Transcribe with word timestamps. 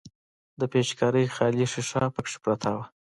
د 0.59 0.61
پيچکارۍ 0.71 1.25
خالي 1.35 1.65
ښيښه 1.71 2.03
پکښې 2.15 2.37
پرته 2.43 2.69
وه. 2.75 2.85